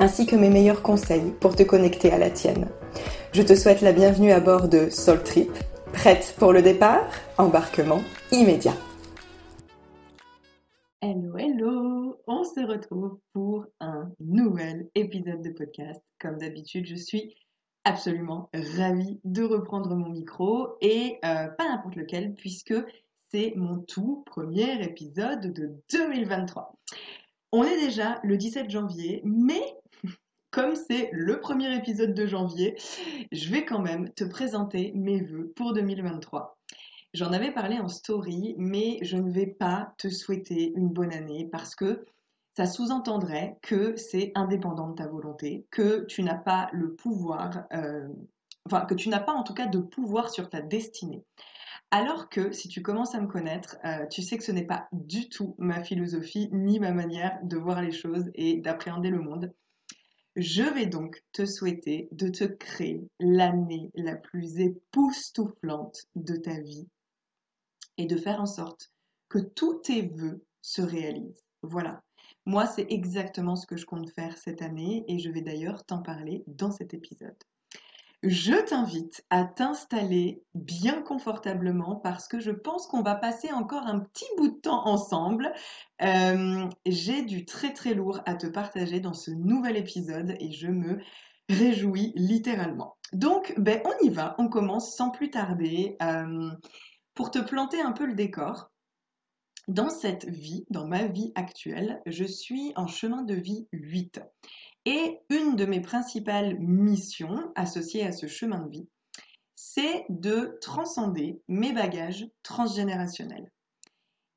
[0.00, 2.68] ainsi que mes meilleurs conseils pour te connecter à la tienne.
[3.32, 5.50] Je te souhaite la bienvenue à bord de Soul Trip.
[5.92, 7.08] Prête pour le départ?
[7.38, 8.00] Embarquement
[8.32, 8.74] immédiat.
[11.00, 16.00] Hello, hello On se retrouve pour un nouvel épisode de podcast.
[16.18, 17.34] Comme d'habitude, je suis
[17.84, 22.74] absolument ravie de reprendre mon micro et euh, pas n'importe lequel puisque
[23.30, 26.74] c'est mon tout premier épisode de 2023.
[27.52, 29.62] On est déjà le 17 janvier, mais
[30.54, 32.76] comme c'est le premier épisode de janvier,
[33.32, 36.56] je vais quand même te présenter mes vœux pour 2023.
[37.12, 41.48] J'en avais parlé en story, mais je ne vais pas te souhaiter une bonne année
[41.50, 42.04] parce que
[42.56, 48.06] ça sous-entendrait que c'est indépendant de ta volonté, que tu n'as pas le pouvoir, euh,
[48.64, 51.24] enfin que tu n'as pas en tout cas de pouvoir sur ta destinée.
[51.90, 54.86] Alors que si tu commences à me connaître, euh, tu sais que ce n'est pas
[54.92, 59.52] du tout ma philosophie ni ma manière de voir les choses et d'appréhender le monde.
[60.36, 66.88] Je vais donc te souhaiter de te créer l'année la plus époustouflante de ta vie
[67.98, 68.90] et de faire en sorte
[69.28, 71.44] que tous tes vœux se réalisent.
[71.62, 72.02] Voilà.
[72.46, 76.02] Moi, c'est exactement ce que je compte faire cette année et je vais d'ailleurs t'en
[76.02, 77.38] parler dans cet épisode.
[78.26, 84.00] Je t'invite à t'installer bien confortablement parce que je pense qu'on va passer encore un
[84.00, 85.52] petit bout de temps ensemble.
[86.00, 90.68] Euh, j'ai du très très lourd à te partager dans ce nouvel épisode et je
[90.68, 91.00] me
[91.50, 92.96] réjouis littéralement.
[93.12, 95.98] Donc, ben, on y va, on commence sans plus tarder.
[96.00, 96.50] Euh,
[97.12, 98.70] pour te planter un peu le décor,
[99.68, 104.20] dans cette vie, dans ma vie actuelle, je suis en chemin de vie 8.
[104.86, 108.88] Et une de mes principales missions associées à ce chemin de vie,
[109.54, 113.50] c'est de transcender mes bagages transgénérationnels.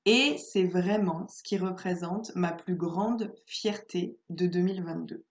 [0.06, 5.26] Et c'est vraiment ce qui représente ma plus grande fierté de 2022.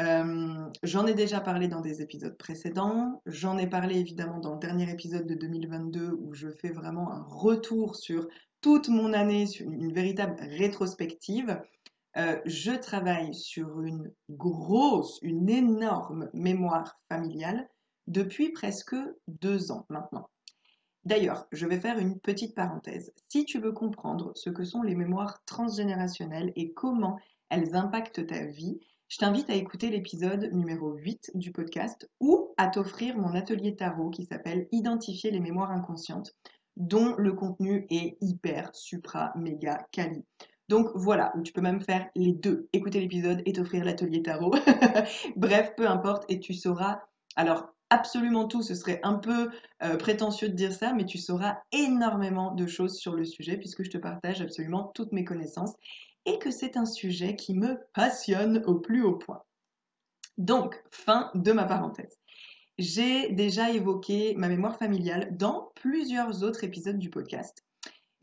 [0.00, 3.22] Euh, j'en ai déjà parlé dans des épisodes précédents.
[3.26, 7.22] J'en ai parlé évidemment dans le dernier épisode de 2022 où je fais vraiment un
[7.22, 8.26] retour sur
[8.60, 11.60] toute mon année, sur une véritable rétrospective.
[12.16, 17.68] Euh, je travaille sur une grosse, une énorme mémoire familiale
[18.06, 20.28] depuis presque deux ans maintenant.
[21.04, 23.12] D'ailleurs, je vais faire une petite parenthèse.
[23.28, 27.18] Si tu veux comprendre ce que sont les mémoires transgénérationnelles et comment
[27.50, 32.68] elles impactent ta vie, je t'invite à écouter l'épisode numéro 8 du podcast ou à
[32.68, 36.34] t'offrir mon atelier tarot qui s'appelle Identifier les mémoires inconscientes,
[36.76, 40.24] dont le contenu est hyper, supra, méga, quali.
[40.68, 44.54] Donc voilà, tu peux même faire les deux, écouter l'épisode et t'offrir l'atelier tarot.
[45.36, 47.00] Bref, peu importe, et tu sauras,
[47.36, 49.50] alors absolument tout, ce serait un peu
[49.82, 53.84] euh, prétentieux de dire ça, mais tu sauras énormément de choses sur le sujet puisque
[53.84, 55.74] je te partage absolument toutes mes connaissances
[56.26, 59.42] et que c'est un sujet qui me passionne au plus haut point.
[60.38, 62.18] Donc, fin de ma parenthèse.
[62.78, 67.63] J'ai déjà évoqué ma mémoire familiale dans plusieurs autres épisodes du podcast.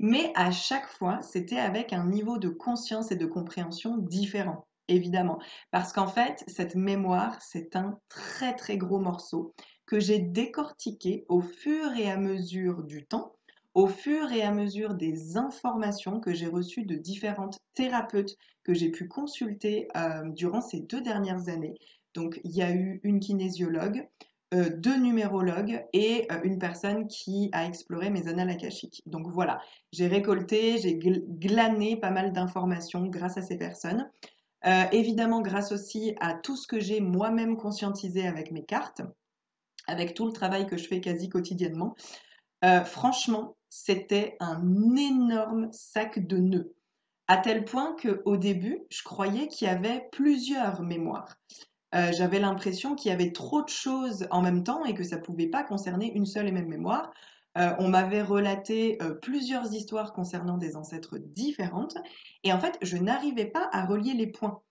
[0.04, 5.38] Mais à chaque fois, c'était avec un niveau de conscience et de compréhension différent, évidemment.
[5.70, 9.54] Parce qu'en fait, cette mémoire, c'est un très très gros morceau
[9.86, 13.36] que j'ai décortiqué au fur et à mesure du temps,
[13.76, 18.90] au fur et à mesure des informations que j'ai reçues de différentes thérapeutes que j'ai
[18.90, 21.76] pu consulter euh, durant ces deux dernières années.
[22.16, 24.10] Donc, il y a eu une kinésiologue,
[24.54, 29.02] euh, deux numérologues et euh, une personne qui a exploré mes annales akashiques.
[29.06, 29.62] Donc voilà,
[29.94, 34.12] j'ai récolté, j'ai glané pas mal d'informations grâce à ces personnes.
[34.66, 39.02] Euh, évidemment, grâce aussi à tout ce que j'ai moi-même conscientisé avec mes cartes,
[39.88, 41.96] avec tout le travail que je fais quasi quotidiennement.
[42.86, 44.62] franchement, c'était un
[44.98, 46.76] énorme sac de nœuds.
[47.28, 51.38] À tel point qu'au début, je croyais qu'il y avait plusieurs mémoires.
[51.94, 55.48] J'avais l'impression qu'il y avait trop de choses en même temps et que ça pouvait
[55.48, 57.12] pas concerner une seule et même mémoire.
[57.56, 61.98] on m'avait relaté plusieurs histoires concernant des ancêtres différentes
[62.44, 64.62] et en fait, je n'arrivais pas à relier les points.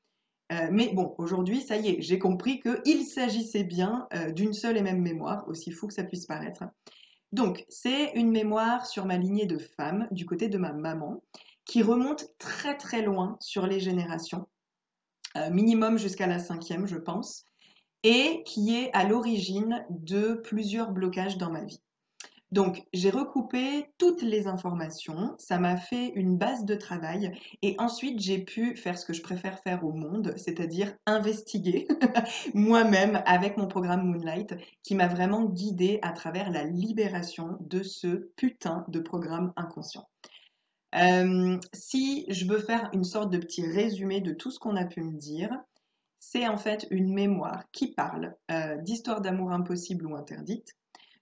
[0.71, 5.03] mais bon, aujourd'hui, ça y est, j'ai compris qu'il s'agissait bien d'une seule et même
[5.03, 6.65] mémoire, aussi fou que ça puisse paraître.
[7.33, 11.23] Donc, c'est une mémoire sur ma lignée de femmes du côté de ma maman,
[11.65, 14.60] qui remonte très très loin sur les générations, euh,
[15.51, 17.45] minimum jusqu'à la cinquième, je pense,
[18.03, 21.81] et qui est à l'origine de plusieurs blocages dans ma vie.
[22.53, 27.31] Donc, j'ai recoupé toutes les informations, ça m'a fait une base de travail
[27.63, 31.87] et ensuite j'ai pu faire ce que je préfère faire au monde, c'est-à-dire investiguer
[32.55, 38.31] moi-même avec mon programme Moonlight qui m'a vraiment guidée à travers la libération de ce
[38.35, 40.09] putain de programme inconscient.
[40.97, 44.85] Euh, si je veux faire une sorte de petit résumé de tout ce qu'on a
[44.85, 45.51] pu me dire,
[46.19, 50.77] c'est en fait une mémoire qui parle euh, d'histoire d'amour impossible ou interdite,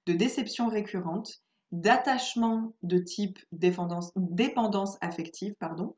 [0.06, 5.96] de déception récurrente, d'attachement de type dépendance, dépendance affective, pardon,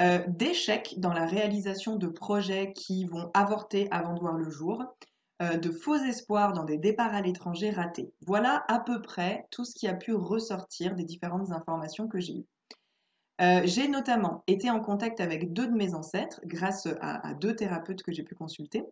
[0.00, 4.84] euh, d'échecs dans la réalisation de projets qui vont avorter avant de voir le jour,
[5.42, 8.12] euh, de faux espoirs dans des départs à l'étranger ratés.
[8.20, 12.38] Voilà à peu près tout ce qui a pu ressortir des différentes informations que j'ai
[12.38, 12.46] eues.
[13.40, 18.02] Euh, j'ai notamment été en contact avec deux de mes ancêtres grâce à deux thérapeutes
[18.02, 18.84] que j'ai pu consulter.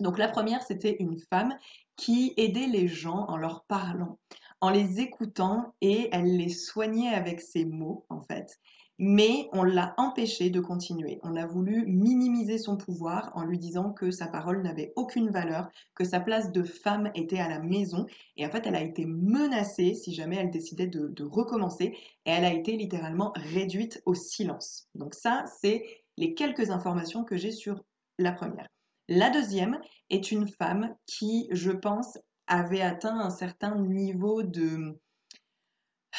[0.00, 1.56] Donc la première, c'était une femme
[1.96, 4.18] qui aidait les gens en leur parlant,
[4.60, 8.58] en les écoutant et elle les soignait avec ses mots en fait.
[9.02, 11.20] Mais on l'a empêchée de continuer.
[11.22, 15.70] On a voulu minimiser son pouvoir en lui disant que sa parole n'avait aucune valeur,
[15.94, 18.04] que sa place de femme était à la maison.
[18.36, 21.96] Et en fait, elle a été menacée si jamais elle décidait de, de recommencer.
[22.26, 24.86] Et elle a été littéralement réduite au silence.
[24.94, 25.82] Donc ça, c'est
[26.18, 27.82] les quelques informations que j'ai sur
[28.18, 28.68] la première.
[29.08, 29.80] La deuxième
[30.10, 35.00] est une femme qui, je pense, avait atteint un certain niveau de,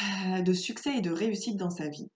[0.02, 2.10] euh, de succès et de réussite dans sa vie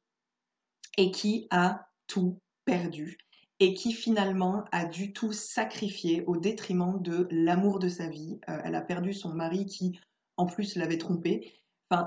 [0.98, 3.18] et qui a tout perdu
[3.60, 8.40] et qui finalement a dû tout sacrifier au détriment de l'amour de sa vie.
[8.50, 9.98] Euh, elle a perdu son mari qui,
[10.36, 11.54] en plus, l'avait trompée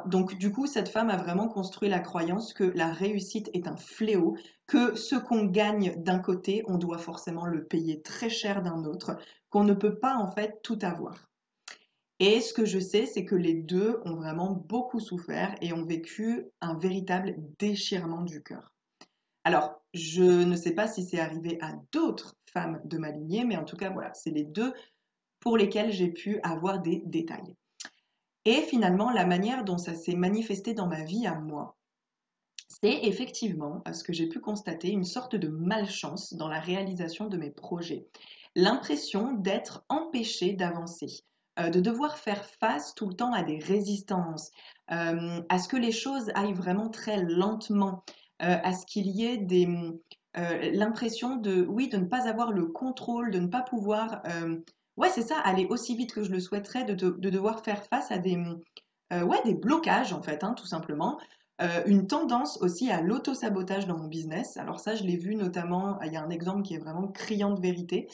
[0.06, 3.76] donc du coup, cette femme a vraiment construit la croyance que la réussite est un
[3.76, 4.36] fléau,
[4.66, 9.16] que ce qu'on gagne d'un côté, on doit forcément le payer très cher d'un autre,
[9.50, 11.30] qu'on ne peut pas en fait tout avoir.
[12.18, 15.84] Et ce que je sais, c'est que les deux ont vraiment beaucoup souffert et ont
[15.84, 18.72] vécu un véritable déchirement du cœur.
[19.48, 23.56] Alors, je ne sais pas si c'est arrivé à d'autres femmes de ma lignée, mais
[23.56, 24.74] en tout cas, voilà, c'est les deux
[25.40, 27.56] pour lesquelles j'ai pu avoir des détails.
[28.44, 31.78] Et finalement, la manière dont ça s'est manifesté dans ma vie à moi,
[32.68, 37.38] c'est effectivement, ce que j'ai pu constater, une sorte de malchance dans la réalisation de
[37.38, 38.06] mes projets.
[38.54, 41.24] L'impression d'être empêché d'avancer,
[41.58, 44.50] euh, de devoir faire face tout le temps à des résistances,
[44.90, 48.04] euh, à ce que les choses aillent vraiment très lentement,
[48.40, 49.68] à ce qu'il y ait des,
[50.72, 54.22] l'impression de, oui, de ne pas avoir le contrôle, de ne pas pouvoir
[54.98, 56.92] Ouais, c'est ça, aller aussi vite que je le souhaiterais, de,
[57.30, 58.36] devoir faire face à des,
[59.12, 61.20] euh, ouais, des blocages, en fait, hein, tout simplement.
[61.62, 64.56] Euh, une tendance aussi à l'auto-sabotage dans mon business.
[64.56, 67.52] Alors ça, je l'ai vu notamment, il y a un exemple qui est vraiment criant
[67.54, 68.08] de vérité,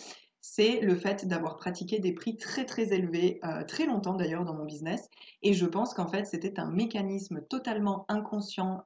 [0.46, 4.54] c'est le fait d'avoir pratiqué des prix très très élevés, euh, très longtemps d'ailleurs dans
[4.54, 5.08] mon business.
[5.42, 8.84] Et je pense qu'en fait, c'était un mécanisme totalement inconscient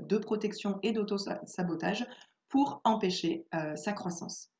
[0.00, 2.06] de protection et d'auto-sabotage
[2.48, 4.50] pour empêcher sa croissance.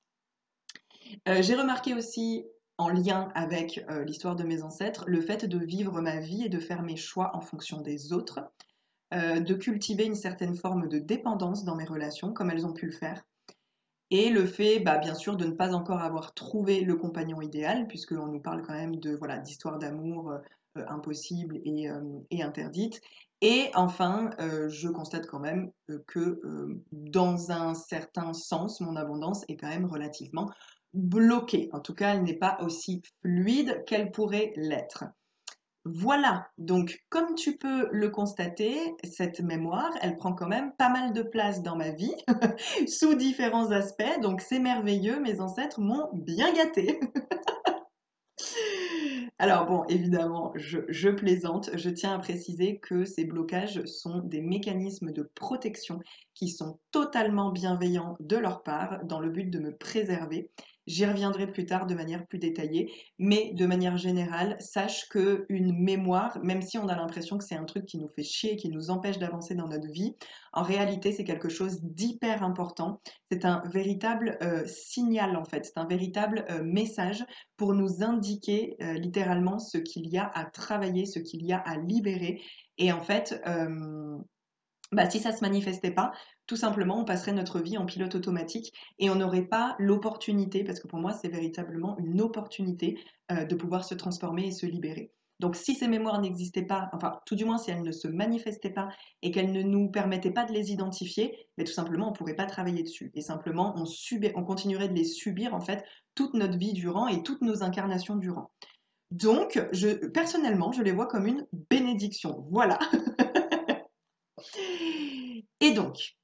[1.27, 2.45] J'ai remarqué aussi
[2.79, 6.49] en lien avec euh, l'histoire de mes ancêtres, le fait de vivre ma vie et
[6.49, 8.41] de faire mes choix en fonction des autres,
[9.13, 12.87] euh, de cultiver une certaine forme de dépendance dans mes relations, comme elles ont pu
[12.87, 13.25] le faire,
[14.11, 17.87] et le fait, bah, bien sûr, de ne pas encore avoir trouvé le compagnon idéal,
[17.87, 21.89] puisqu'on nous parle quand même de voilà d'histoires d'amour euh, impossibles et,
[22.31, 23.01] et, interdites.
[23.41, 24.31] Et enfin,
[24.69, 25.71] je constate quand même
[26.07, 26.41] que
[26.93, 30.51] dans un certain sens, mon abondance est quand même relativement
[30.95, 31.69] bloquée.
[31.73, 35.05] En tout cas, elle n'est pas aussi fluide qu'elle pourrait l'être.
[35.85, 41.13] Voilà, donc comme tu peux le constater, cette mémoire, elle prend quand même pas mal
[41.13, 42.15] de place dans ma vie,
[42.89, 47.01] sous différents aspects, donc c'est merveilleux, mes ancêtres m'ont bien gâté.
[49.41, 51.71] Alors bon, évidemment, je, je, plaisante.
[51.75, 56.01] Je tiens à préciser que ces blocages sont des mécanismes de protection
[56.35, 60.51] qui sont totalement bienveillants de leur part dans le but de me préserver
[60.89, 65.79] J'y reviendrai plus tard de manière plus détaillée, mais de manière générale, sache que une
[65.79, 68.71] mémoire, même si on a l'impression que c'est un truc qui nous fait chier, qui
[68.71, 70.17] nous empêche d'avancer dans notre vie,
[70.55, 73.03] en réalité, c'est quelque chose d'hyper important.
[73.31, 77.23] C'est un véritable euh, signal en fait, c'est un véritable euh, message
[77.59, 81.59] pour nous indiquer euh, littéralement ce qu'il y a à travailler, ce qu'il y a
[81.59, 82.41] à libérer.
[82.79, 83.39] Et en fait,
[84.93, 86.13] bah, si ça ne se manifestait pas,
[86.47, 90.81] tout simplement, on passerait notre vie en pilote automatique et on n'aurait pas l'opportunité, parce
[90.81, 92.99] que pour moi, c'est véritablement une opportunité
[93.31, 95.13] euh, de pouvoir se transformer et se libérer.
[95.41, 98.71] Donc, si ces mémoires n'existaient pas, enfin, tout du moins, si elles ne se manifestaient
[98.71, 98.89] pas
[99.23, 102.35] et qu'elles ne nous permettaient pas de les identifier, mais tout simplement, on ne pourrait
[102.35, 103.13] pas travailler dessus.
[103.15, 103.85] Et simplement, on,
[104.35, 105.85] on continuerait de les subir, en fait,
[106.17, 108.51] toute notre vie durant et toutes nos incarnations durant.
[109.13, 112.47] Donc, je, personnellement, je les vois comme une bénédiction.
[112.51, 112.79] Voilà.
[115.61, 116.17] et donc,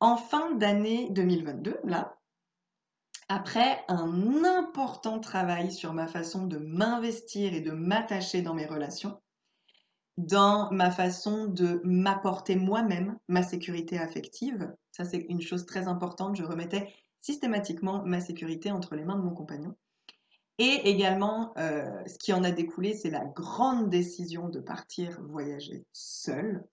[0.00, 2.18] en fin d'année 2022, là,
[3.28, 9.20] après un important travail sur ma façon de m'investir et de m'attacher dans mes relations,
[10.16, 16.36] dans ma façon de m'apporter moi-même ma sécurité affective, ça c'est une chose très importante,
[16.36, 19.76] je remettais systématiquement ma sécurité entre les mains de mon compagnon.
[20.58, 25.86] Et également, euh, ce qui en a découlé, c'est la grande décision de partir voyager
[25.92, 26.66] seule.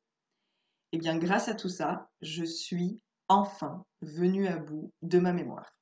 [0.98, 5.78] Eh bien, grâce à tout ça, je suis enfin venu à bout de ma mémoire.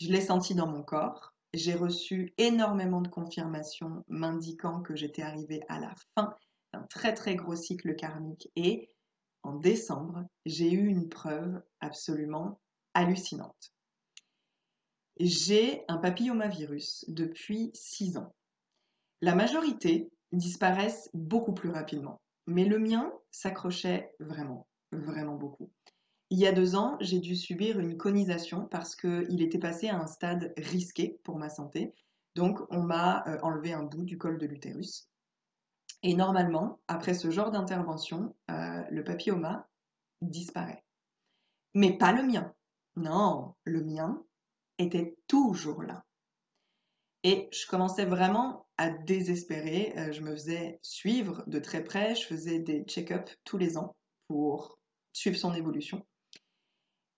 [0.00, 1.32] Je l'ai senti dans mon corps.
[1.54, 6.34] J'ai reçu énormément de confirmations m'indiquant que j'étais arrivée à la fin
[6.72, 8.88] d'un très très gros cycle karmique et
[9.44, 12.60] en décembre, j'ai eu une preuve absolument
[12.94, 13.72] hallucinante.
[15.20, 18.34] J'ai un papillomavirus depuis 6 ans.
[19.20, 25.70] La majorité disparaissent beaucoup plus rapidement, mais le mien s'accrochait vraiment, vraiment beaucoup.
[26.30, 30.00] Il y a deux ans, j'ai dû subir une conisation parce qu'il était passé à
[30.00, 31.92] un stade risqué pour ma santé.
[32.34, 35.10] Donc, on m'a euh, enlevé un bout du col de l'utérus.
[36.02, 39.68] Et normalement, après ce genre d'intervention, euh, le papilloma
[40.22, 40.84] disparaît.
[41.74, 42.54] Mais pas le mien.
[42.96, 44.24] Non, le mien
[44.78, 46.04] était toujours là.
[47.24, 49.92] Et je commençais vraiment à désespérer.
[49.98, 52.14] Euh, je me faisais suivre de très près.
[52.14, 53.94] Je faisais des check-ups tous les ans
[54.28, 54.78] pour
[55.12, 56.06] suivre son évolution.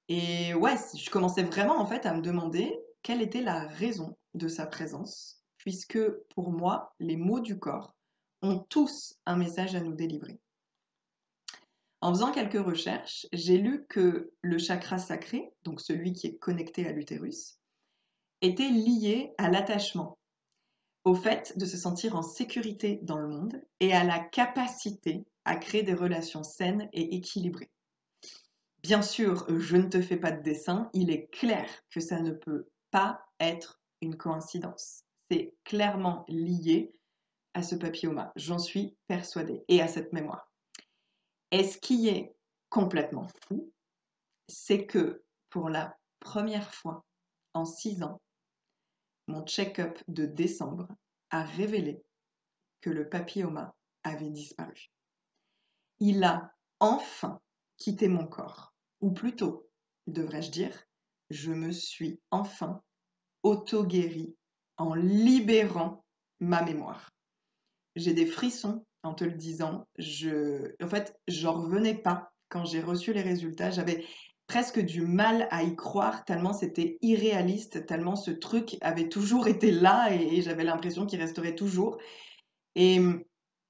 [0.09, 4.49] Et ouais, je commençais vraiment en fait à me demander quelle était la raison de
[4.49, 6.01] sa présence, puisque
[6.35, 7.95] pour moi, les mots du corps
[8.43, 10.41] ont tous un message à nous délivrer.
[12.01, 16.87] En faisant quelques recherches, j'ai lu que le chakra sacré, donc celui qui est connecté
[16.87, 17.59] à l'utérus,
[18.41, 20.19] était lié à l'attachement,
[21.05, 25.57] au fait de se sentir en sécurité dans le monde et à la capacité à
[25.57, 27.71] créer des relations saines et équilibrées.
[28.83, 32.33] Bien sûr, je ne te fais pas de dessin, il est clair que ça ne
[32.33, 35.05] peut pas être une coïncidence.
[35.31, 36.93] C'est clairement lié
[37.55, 40.51] à ce papilloma, j'en suis persuadée, et à cette mémoire.
[41.51, 42.35] Et ce qui est
[42.69, 43.73] complètement fou,
[44.49, 47.05] c'est que pour la première fois
[47.55, 48.21] en six ans,
[49.31, 50.89] mon check-up de décembre
[51.31, 52.03] a révélé
[52.81, 54.91] que le papilloma avait disparu.
[56.01, 57.41] Il a enfin
[57.77, 59.69] quitté mon corps ou plutôt,
[60.07, 60.85] devrais-je dire,
[61.31, 62.83] je me suis enfin
[63.43, 64.35] auto-guérie
[64.77, 66.05] en libérant
[66.41, 67.11] ma mémoire.
[67.97, 69.87] J'ai des frissons en te le disant.
[69.99, 73.71] Je, en fait, j'en revenais pas quand j'ai reçu les résultats.
[73.71, 74.05] J'avais
[74.51, 79.71] presque du mal à y croire tellement c'était irréaliste, tellement ce truc avait toujours été
[79.71, 81.99] là et j'avais l'impression qu'il resterait toujours.
[82.75, 83.01] Et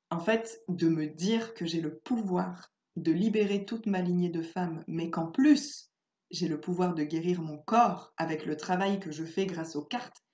[0.08, 4.40] en fait, de me dire que j'ai le pouvoir de libérer toute ma lignée de
[4.40, 5.90] femmes, mais qu'en plus,
[6.30, 9.84] j'ai le pouvoir de guérir mon corps avec le travail que je fais grâce aux
[9.84, 10.24] cartes,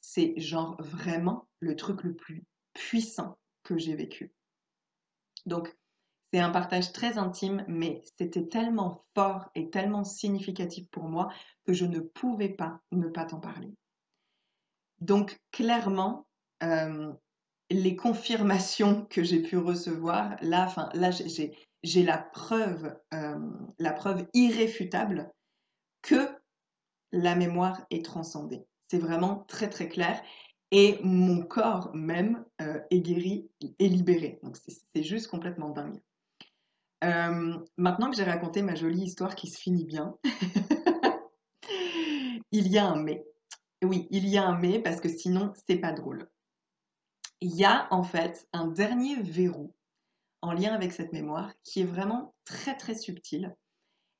[0.00, 4.32] c'est genre vraiment le truc le plus puissant que j'ai vécu.
[5.44, 5.76] Donc,
[6.32, 11.28] c'est un partage très intime, mais c'était tellement fort et tellement significatif pour moi
[11.66, 13.74] que je ne pouvais pas ne pas t'en parler.
[15.00, 16.26] Donc, clairement,
[16.62, 17.12] euh,
[17.70, 20.72] les confirmations que j'ai pu recevoir, là,
[21.82, 23.38] j'ai la preuve, euh,
[23.78, 25.30] la preuve irréfutable
[26.00, 26.30] que
[27.12, 28.64] la mémoire est transcendée.
[28.88, 30.22] C'est vraiment très très clair.
[30.70, 34.38] Et mon corps même euh, est guéri et libéré.
[34.42, 36.00] Donc c'est juste complètement dingue.
[37.02, 40.16] Euh, maintenant que j'ai raconté ma jolie histoire qui se finit bien,
[42.52, 43.24] il y a un mais.
[43.82, 46.30] Oui, il y a un mais parce que sinon c'est pas drôle.
[47.40, 49.74] Il y a en fait un dernier verrou
[50.42, 53.56] en lien avec cette mémoire qui est vraiment très très subtile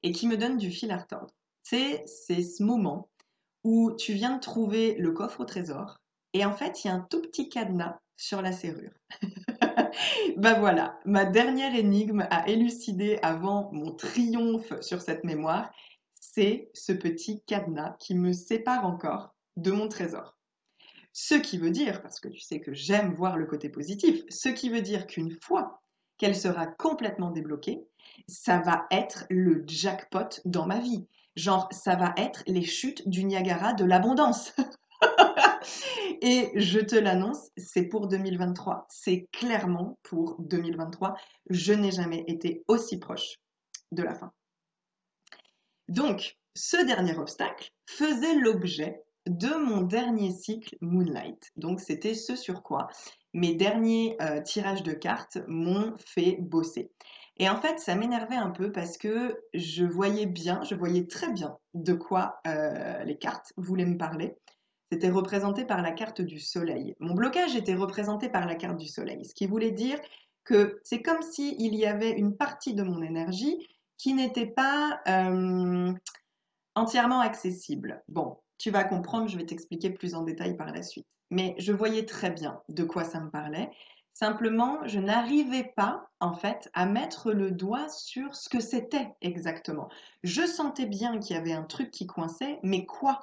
[0.02, 1.32] et qui me donne du fil à retordre.
[1.62, 3.08] C'est ce moment
[3.62, 6.01] où tu viens trouver le coffre au trésor
[6.32, 8.92] et en fait, il y a un tout petit cadenas sur la serrure.
[10.36, 15.70] ben voilà, ma dernière énigme à élucider avant mon triomphe sur cette mémoire,
[16.20, 20.36] c'est ce petit cadenas qui me sépare encore de mon trésor.
[21.12, 24.48] Ce qui veut dire, parce que tu sais que j'aime voir le côté positif, ce
[24.48, 25.82] qui veut dire qu'une fois
[26.16, 27.84] qu'elle sera complètement débloquée,
[28.28, 31.06] ça va être le jackpot dans ma vie.
[31.36, 34.54] Genre, ça va être les chutes du Niagara de l'abondance.
[36.22, 38.86] Et je te l'annonce, c'est pour 2023.
[38.88, 41.14] C'est clairement pour 2023.
[41.50, 43.38] Je n'ai jamais été aussi proche
[43.90, 44.32] de la fin.
[45.88, 51.50] Donc, ce dernier obstacle faisait l'objet de mon dernier cycle Moonlight.
[51.56, 52.88] Donc, c'était ce sur quoi
[53.34, 56.90] mes derniers euh, tirages de cartes m'ont fait bosser.
[57.38, 61.32] Et en fait, ça m'énervait un peu parce que je voyais bien, je voyais très
[61.32, 64.36] bien de quoi euh, les cartes voulaient me parler.
[64.92, 66.94] C'était représenté par la carte du soleil.
[67.00, 69.98] Mon blocage était représenté par la carte du soleil, ce qui voulait dire
[70.44, 73.56] que c'est comme s'il y avait une partie de mon énergie
[73.96, 75.94] qui n'était pas euh,
[76.74, 78.02] entièrement accessible.
[78.06, 81.06] Bon, tu vas comprendre, je vais t'expliquer plus en détail par la suite.
[81.30, 83.70] Mais je voyais très bien de quoi ça me parlait.
[84.14, 89.88] Simplement, je n'arrivais pas, en fait, à mettre le doigt sur ce que c'était exactement.
[90.22, 93.20] Je sentais bien qu'il y avait un truc qui coinçait, mais quoi?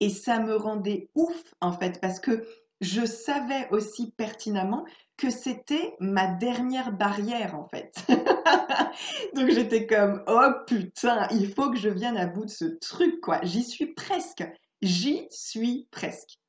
[0.00, 2.44] Et ça me rendait ouf, en fait, parce que
[2.80, 4.84] je savais aussi pertinemment
[5.16, 7.94] que c'était ma dernière barrière, en fait.
[9.36, 13.20] Donc j'étais comme, oh putain, il faut que je vienne à bout de ce truc,
[13.20, 13.38] quoi.
[13.44, 14.44] J'y suis presque.
[14.82, 16.40] J'y suis presque.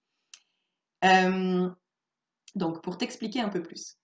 [1.05, 1.69] Euh,
[2.55, 3.97] donc, pour t'expliquer un peu plus,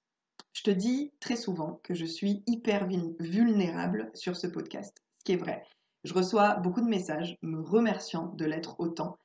[0.53, 2.87] je te dis très souvent que je suis hyper
[3.19, 5.63] vulnérable sur ce podcast, ce qui est vrai.
[6.03, 9.17] Je reçois beaucoup de messages me remerciant de l'être autant,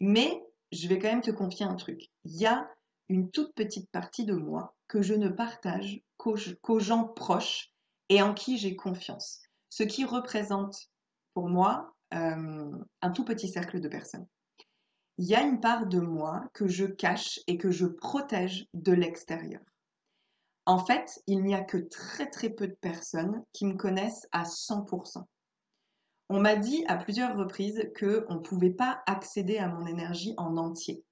[0.00, 2.08] mais je vais quand même te confier un truc.
[2.24, 2.70] Il y a
[3.08, 7.72] une toute petite partie de moi que je ne partage qu'aux gens proches
[8.08, 10.90] et en qui j'ai confiance, ce qui représente
[11.34, 12.70] pour moi euh,
[13.02, 14.26] un tout petit cercle de personnes
[15.20, 18.92] il y a une part de moi que je cache et que je protège de
[18.92, 19.60] l'extérieur.
[20.64, 24.44] En fait, il n'y a que très très peu de personnes qui me connaissent à
[24.44, 25.22] 100%.
[26.30, 30.32] On m'a dit à plusieurs reprises que on ne pouvait pas accéder à mon énergie
[30.38, 31.04] en entier,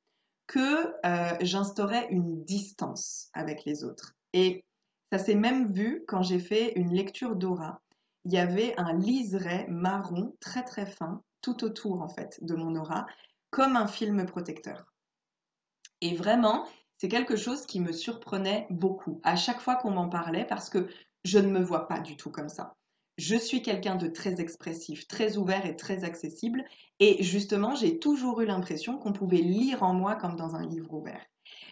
[0.46, 4.14] que euh, j'instaurais une distance avec les autres.
[4.32, 4.64] Et
[5.12, 7.82] ça s'est même vu quand j'ai fait une lecture d'aura.
[8.24, 12.74] Il y avait un liseré marron très très fin tout autour en fait de mon
[12.74, 13.06] aura
[13.50, 14.92] comme un film protecteur.
[16.00, 20.44] Et vraiment, c'est quelque chose qui me surprenait beaucoup à chaque fois qu'on m'en parlait
[20.44, 20.88] parce que
[21.24, 22.76] je ne me vois pas du tout comme ça.
[23.16, 26.64] Je suis quelqu'un de très expressif, très ouvert et très accessible.
[27.00, 30.94] Et justement, j'ai toujours eu l'impression qu'on pouvait lire en moi comme dans un livre
[30.94, 31.24] ouvert.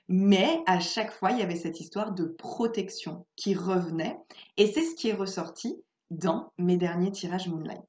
[0.09, 4.19] Mais à chaque fois, il y avait cette histoire de protection qui revenait.
[4.57, 5.77] Et c'est ce qui est ressorti
[6.11, 7.83] dans mes derniers tirages Moonlight.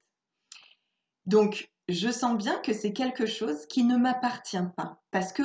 [1.25, 5.43] Donc, je sens bien que c'est quelque chose qui ne m'appartient pas parce que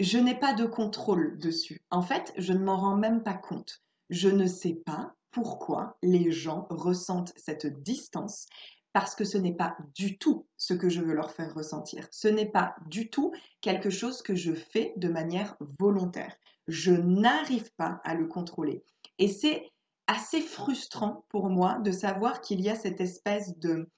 [0.00, 1.80] je n'ai pas de contrôle dessus.
[1.90, 3.82] En fait, je ne m'en rends même pas compte.
[4.10, 8.46] Je ne sais pas pourquoi les gens ressentent cette distance
[8.92, 12.08] parce que ce n'est pas du tout ce que je veux leur faire ressentir.
[12.10, 16.34] Ce n'est pas du tout quelque chose que je fais de manière volontaire.
[16.66, 18.82] Je n'arrive pas à le contrôler.
[19.18, 19.70] Et c'est
[20.06, 23.88] assez frustrant pour moi de savoir qu'il y a cette espèce de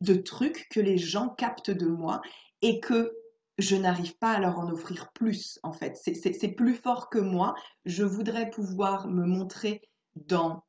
[0.00, 2.20] de trucs que les gens captent de moi
[2.62, 3.14] et que
[3.58, 5.96] je n'arrive pas à leur en offrir plus, en fait.
[5.96, 7.54] C'est plus fort que moi.
[7.84, 9.80] Je voudrais pouvoir me montrer
[10.14, 10.64] dans,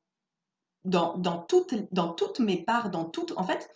[0.85, 1.73] dans, dans, toutes,
[2.15, 3.33] toutes mes parts, dans toutes...
[3.35, 3.69] En fait,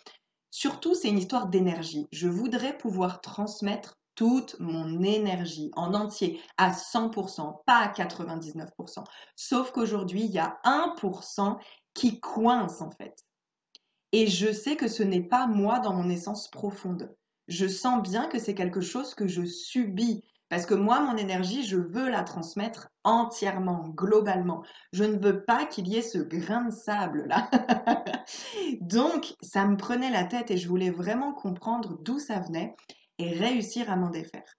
[0.50, 2.06] surtout, c'est une histoire d'énergie.
[2.10, 9.04] Je voudrais pouvoir transmettre toute mon énergie en entier à 100%, pas à 99%.
[9.36, 11.58] Sauf qu'aujourd'hui, il y a 1%
[11.94, 13.24] qui coince, en fait.
[14.12, 17.14] Et je sais que ce n'est pas moi dans mon essence profonde.
[17.48, 20.22] Je sens bien que c'est quelque chose que je subis.
[20.50, 24.62] Parce que moi, mon énergie, je veux la transmettre entièrement, globalement.
[24.92, 27.48] Je ne veux pas qu'il y ait ce grain de sable là.
[28.82, 32.76] Donc, ça me prenait la tête et je voulais vraiment comprendre d'où ça venait
[33.18, 34.54] et réussir à m'en défaire.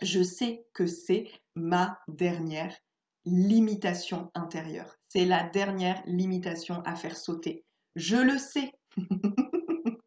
[0.00, 2.76] Je sais que c'est ma dernière
[3.24, 4.96] limitation intérieure.
[5.08, 7.64] C'est la dernière limitation à faire sauter.
[7.96, 8.72] Je le sais.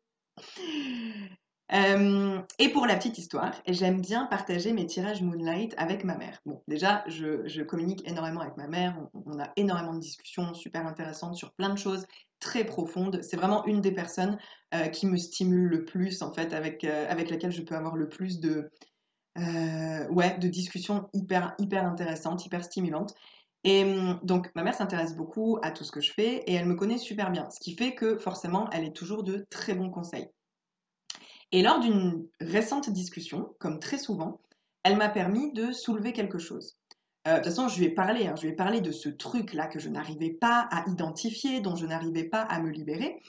[1.74, 6.39] Euh, et pour la petite histoire, j'aime bien partager mes tirages Moonlight avec ma mère.
[6.46, 11.36] Bon, déjà, je, communique énormément avec ma mère, on, a énormément de discussions super intéressantes
[11.36, 12.06] sur plein de choses
[12.39, 13.22] très profonde.
[13.24, 14.38] C'est vraiment une des personnes
[14.76, 17.96] euh, qui me stimule le plus, en fait, avec, euh, avec laquelle je peux avoir
[17.96, 18.69] le plus de,
[19.36, 23.15] ouais, de discussions hyper, hyper intéressantes, hyper stimulantes.
[23.63, 26.65] Et hum, donc, ma mère s'intéresse beaucoup à tout ce que je fais et elle
[26.65, 29.89] me connaît super bien, ce qui fait que forcément, elle est toujours de très bons
[29.89, 30.28] conseils.
[31.52, 34.41] Et lors d'une récente discussion, comme très souvent,
[34.84, 36.78] elle m'a permis de soulever quelque chose.
[37.28, 39.08] Euh, de toute façon, je lui ai parlé, hein, je lui ai parlé de ce
[39.08, 43.21] truc-là que je n'arrivais pas à identifier, dont je n'arrivais pas à me libérer.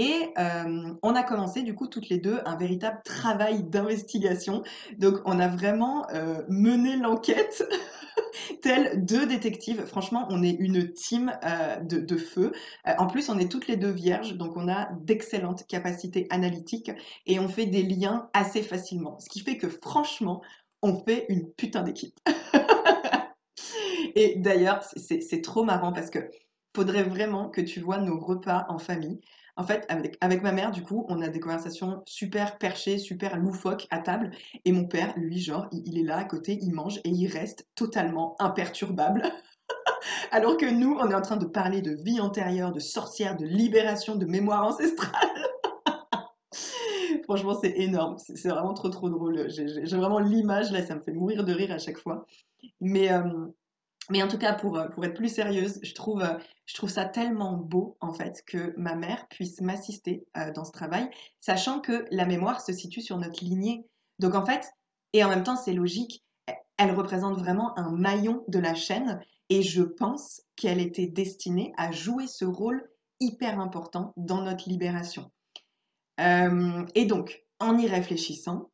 [0.00, 4.62] Et euh, on a commencé du coup toutes les deux un véritable travail d'investigation.
[4.96, 7.68] Donc on a vraiment euh, mené l'enquête
[8.62, 9.84] tel deux détectives.
[9.86, 11.36] Franchement, on est une team
[11.82, 12.52] de, de, feu.
[12.86, 16.92] en plus, on est toutes les deux vierges, donc on a d'excellentes capacités analytiques
[17.26, 19.18] et on fait des liens assez facilement.
[19.18, 20.42] Ce qui fait que franchement,
[20.80, 22.14] on fait une putain d'équipe.
[24.14, 26.20] Et d'ailleurs, c'est trop marrant parce que
[26.74, 29.20] faudrait vraiment que tu vois nos repas en famille.
[29.58, 33.88] En fait, avec, ma mère, du coup, on a des conversations super perchées, super loufoques
[33.90, 34.30] à table.
[34.64, 37.66] Et mon père, lui, genre, il, est là à côté, il mange et il reste
[37.74, 39.22] totalement imperturbable.
[40.30, 43.46] Alors que nous, on est en train de parler de vie antérieure, de sorcière, de
[43.46, 45.10] libération, de mémoire ancestrale.
[47.24, 48.16] Franchement, c'est énorme.
[48.18, 49.50] C'est vraiment trop, trop drôle.
[49.50, 52.26] J'ai vraiment l'image, là, ça me fait mourir de rire à chaque fois.
[52.80, 53.48] Mais, euh,
[54.10, 56.90] mais en tout cas, pour, euh, pour être plus sérieuse, je trouve, euh, je trouve
[56.90, 61.80] ça tellement beau, en fait, que ma mère puisse m'assister euh, dans ce travail, sachant
[61.80, 63.86] que la mémoire se situe sur notre lignée.
[64.18, 64.66] Donc, en fait,
[65.12, 66.24] et en même temps, c'est logique,
[66.78, 71.92] elle représente vraiment un maillon de la chaîne, et je pense qu'elle était destinée à
[71.92, 72.88] jouer ce rôle
[73.20, 75.30] hyper important dans notre libération.
[76.18, 78.70] et donc, en y réfléchissant,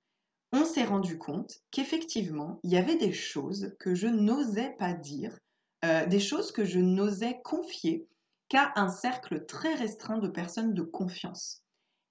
[0.54, 5.36] on s'est rendu compte qu'effectivement, il y avait des choses que je n'osais pas dire,
[5.84, 8.06] euh, des choses que je n'osais confier
[8.48, 11.64] qu'à un cercle très restreint de personnes de confiance,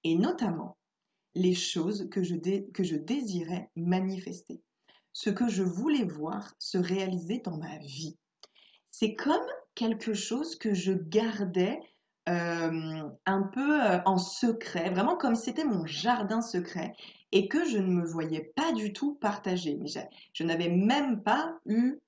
[0.04, 0.76] et notamment
[1.34, 2.34] les choses que je,
[2.70, 4.60] que je désirais manifester,
[5.14, 8.18] ce que je voulais voir se réaliser dans ma vie.
[8.90, 11.80] C'est comme quelque chose que je gardais
[12.26, 16.94] un peu en secret, vraiment comme c'était mon jardin secret
[17.34, 19.76] et que je ne me voyais pas du tout partager.
[20.32, 21.98] Je, n'avais même pas eu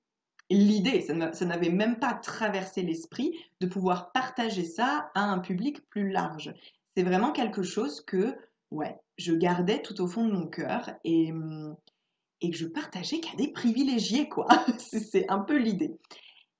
[0.49, 6.09] l'idée, ça n'avait même pas traversé l'esprit de pouvoir partager ça à un public plus
[6.09, 6.53] large.
[6.95, 8.37] C'est vraiment quelque chose que,
[8.71, 11.33] ouais, je gardais tout au fond de mon cœur et,
[12.39, 14.47] et que je partageais qu'à des privilégiés, quoi.
[14.77, 15.99] C'est un peu l'idée.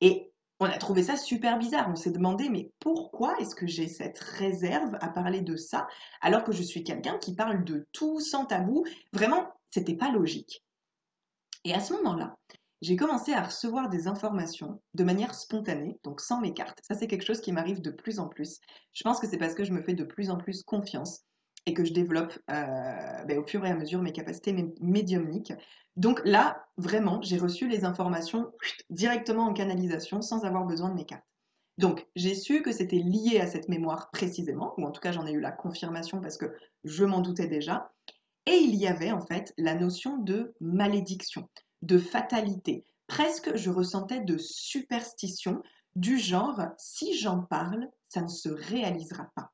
[0.02, 1.89] Et on a trouvé ça super bizarre.
[1.89, 5.88] On s'est demandé, mais pourquoi est-ce que j'ai cette réserve à parler de ça
[6.22, 8.84] alors que je suis quelqu'un qui parle de tout sans tabou?
[9.13, 10.63] Vraiment, c'était pas logique.
[11.63, 12.38] Et à ce moment-là,
[12.82, 16.80] j'ai commencé à recevoir des informations de manière spontanée, donc sans mes cartes.
[16.84, 18.60] Ça, c'est quelque chose qui m'arrive de plus en plus.
[18.93, 21.24] Je pense que c'est parce que je me fais de plus en plus confiance
[21.67, 25.53] et que je développe euh, ben, au fur et à mesure mes capacités médiumniques.
[25.97, 28.53] Donc là, vraiment, j'ai reçu les informations
[28.89, 31.25] directement en canalisation sans avoir besoin de mes cartes.
[31.77, 35.27] Donc, j'ai su que c'était lié à cette mémoire précisément, ou en tout cas j'en
[35.27, 36.51] ai eu la confirmation parce que
[36.86, 37.91] je m'en doutais déjà.
[38.45, 41.49] Et il y avait en fait la notion de malédiction,
[41.82, 42.86] de fatalité.
[43.08, 45.62] Presque je ressentais de superstition
[45.95, 49.51] du genre si j'en parle, ça ne se réalisera pas.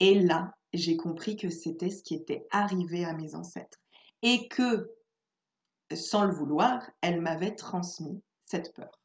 [0.00, 3.78] Et là, j'ai compris que c'était ce qui était arrivé à mes ancêtres
[4.22, 4.90] et que
[5.94, 9.00] sans le vouloir, elle m'avait transmis cette peur.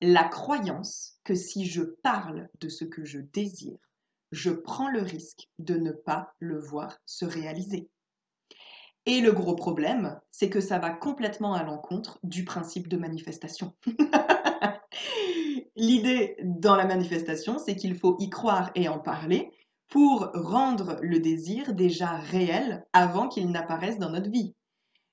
[0.00, 3.78] La croyance que si je parle de ce que je désire,
[4.30, 7.88] je prends le risque de ne pas le voir se réaliser.
[9.06, 13.74] Et le gros problème, c'est que ça va complètement à l'encontre du principe de manifestation.
[15.76, 19.50] L'idée dans la manifestation, c'est qu'il faut y croire et en parler
[19.88, 24.54] pour rendre le désir déjà réel avant qu'il n'apparaisse dans notre vie.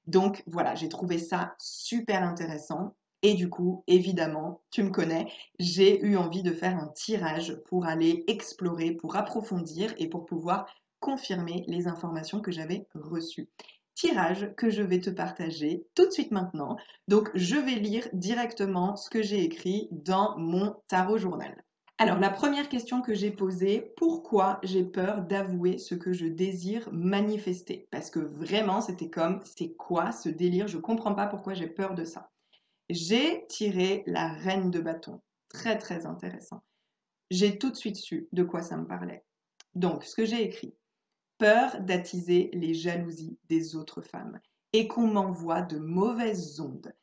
[0.07, 2.95] Donc voilà, j'ai trouvé ça super intéressant.
[3.21, 7.88] Et du coup, évidemment, tu me connais, j'ai eu envie de faire un tirage pour
[7.88, 10.67] aller explorer, pour approfondir et pour pouvoir
[10.99, 13.49] confirmer les informations que j'avais reçues.
[13.95, 16.75] Tirage que je vais te partager tout de suite maintenant.
[17.07, 21.63] Donc, je vais lire directement ce que j'ai écrit dans mon tarot journal.
[21.97, 26.89] Alors, la première question que j'ai posée, pourquoi j'ai peur d'avouer ce que je désire
[26.91, 27.88] manifester?
[27.89, 30.67] Parce que vraiment, c'était comme, c'est quoi ce délire?
[30.67, 32.31] Je comprends pas pourquoi j'ai peur de ça.
[32.89, 35.21] J'ai tiré la reine de bâton.
[35.47, 36.63] Très, très intéressant.
[37.31, 39.23] J'ai tout de suite su de quoi ça me parlait.
[39.73, 40.75] Donc, ce que j'ai écrit,
[41.38, 44.39] peur d'attiser les jalousies des autres femmes
[44.73, 46.93] et qu'on m'envoie de mauvaises ondes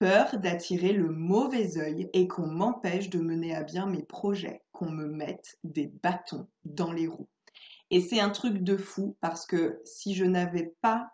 [0.00, 4.90] peur d'attirer le mauvais œil et qu'on m'empêche de mener à bien mes projets, qu'on
[4.90, 7.28] me mette des bâtons dans les roues.
[7.90, 11.10] Et c'est un truc de fou parce que si je n'avais pas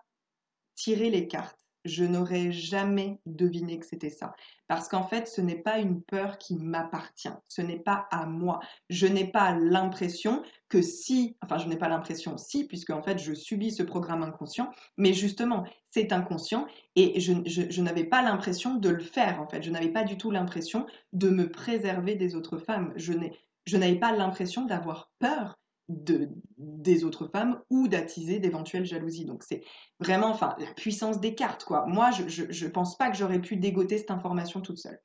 [0.77, 4.35] tiré les cartes, je n'aurais jamais deviné que c'était ça.
[4.69, 8.61] Parce qu'en fait, ce n'est pas une peur qui m'appartient, ce n'est pas à moi.
[8.89, 13.19] Je n'ai pas l'impression que si, enfin je n'ai pas l'impression si, puisque en fait
[13.19, 18.75] je subis ce programme inconscient, mais justement c'est inconscient et je, je n'avais pas l'impression
[18.75, 19.63] de le faire en fait.
[19.63, 22.93] Je n'avais pas du tout l'impression de me préserver des autres femmes.
[22.97, 29.25] Je n'avais pas l'impression d'avoir peur de, des autres femmes ou d'attiser d'éventuelles jalousies.
[29.25, 29.63] Donc c'est
[30.01, 31.65] vraiment enfin, la puissance des cartes.
[31.65, 31.87] Quoi.
[31.87, 35.01] Moi, je ne pense pas que j'aurais pu dégoter cette information toute seule.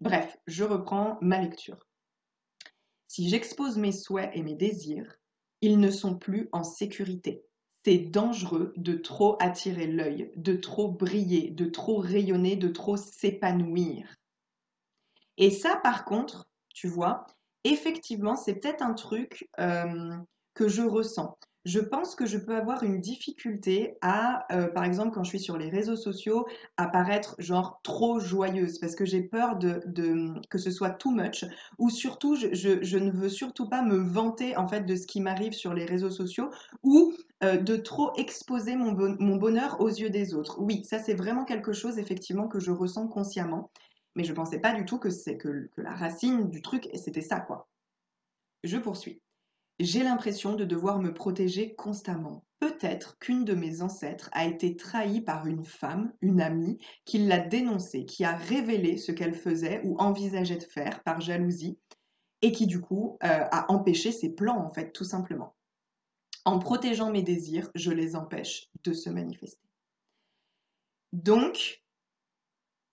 [0.00, 1.87] Bref, je reprends ma lecture.
[3.08, 5.18] Si j'expose mes souhaits et mes désirs,
[5.62, 7.42] ils ne sont plus en sécurité.
[7.84, 14.14] C'est dangereux de trop attirer l'œil, de trop briller, de trop rayonner, de trop s'épanouir.
[15.38, 17.26] Et ça, par contre, tu vois,
[17.64, 20.16] effectivement, c'est peut-être un truc euh,
[20.52, 21.38] que je ressens.
[21.64, 25.40] Je pense que je peux avoir une difficulté à, euh, par exemple, quand je suis
[25.40, 29.80] sur les réseaux sociaux, à paraître genre trop joyeuse parce que j'ai peur de,
[30.48, 31.44] que ce soit too much
[31.78, 35.52] ou surtout, je, ne veux surtout pas me vanter en fait de ce qui m'arrive
[35.52, 36.50] sur les réseaux sociaux
[36.82, 38.92] ou euh, de trop exposer mon,
[39.36, 40.60] bonheur aux yeux des autres.
[40.60, 43.70] Oui, ça c'est vraiment quelque chose effectivement que je ressens consciemment.
[44.14, 47.40] Mais je pensais pas du tout que c'est que, la racine du truc, c'était ça,
[47.40, 47.68] quoi.
[48.64, 49.20] Je poursuis.
[49.80, 52.44] J'ai l'impression de devoir me protéger constamment.
[52.58, 57.38] Peut-être qu'une de mes ancêtres a été trahie par une femme, une amie, qui l'a
[57.38, 61.78] dénoncée, qui a révélé ce qu'elle faisait ou envisageait de faire par jalousie,
[62.42, 65.54] et qui du coup euh, a empêché ses plans, en fait, tout simplement.
[66.44, 69.62] En protégeant mes désirs, je les empêche de se manifester.
[71.12, 71.82] Donc,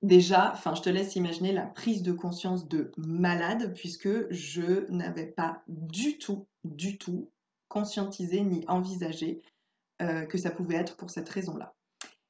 [0.01, 5.25] Déjà, enfin, je te laisse imaginer la prise de conscience de malade, puisque je n'avais
[5.25, 7.29] pas du tout, du tout
[7.67, 9.41] conscientisé ni envisagé
[10.01, 11.73] euh, que ça pouvait être pour cette raison-là.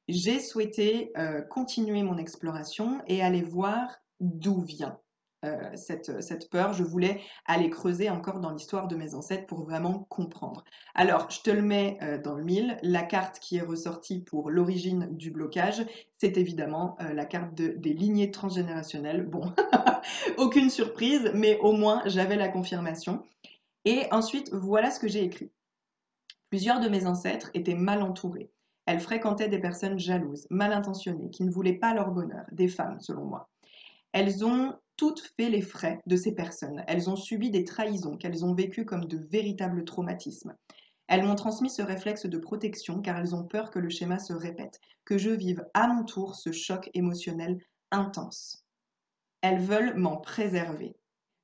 [0.08, 4.98] J'ai souhaité euh, continuer mon exploration et aller voir d'où vient
[5.44, 6.74] euh, cette, peur.
[6.74, 10.64] Je voulais aller creuser encore dans l'histoire de mes ancêtres pour vraiment comprendre.
[10.94, 12.78] Alors, je te le mets dans le mille.
[12.82, 15.84] La carte qui est ressortie pour l'origine du blocage,
[16.18, 19.26] c'est évidemment la carte des lignées transgénérationnelles.
[19.26, 19.52] Bon,
[20.38, 23.22] aucune surprise, mais au moins j'avais la confirmation.
[23.86, 25.52] Et ensuite, voilà ce que j'ai écrit.
[26.50, 28.50] Plusieurs de mes ancêtres étaient mal entourés.
[28.84, 32.98] Elles fréquentaient des personnes jalouses, mal intentionnées, qui ne voulaient pas leur bonheur, des femmes
[32.98, 33.48] selon moi.
[34.12, 36.82] Elles ont toutes fait les frais de ces personnes.
[36.88, 40.56] Elles ont subi des trahisons qu'elles ont vécues comme de véritables traumatismes.
[41.06, 44.32] Elles m'ont transmis ce réflexe de protection car elles ont peur que le schéma se
[44.32, 47.60] répète, que je vive à mon tour ce choc émotionnel
[47.92, 48.66] intense.
[49.42, 50.96] Elles veulent m'en préserver.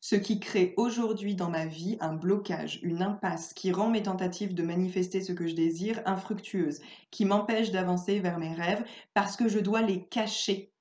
[0.03, 4.53] Ce qui crée aujourd'hui dans ma vie un blocage, une impasse qui rend mes tentatives
[4.53, 8.85] de manifester ce que je désire infructueuses, qui m'empêche d'avancer vers mes rêves
[9.15, 10.73] parce que je dois les cacher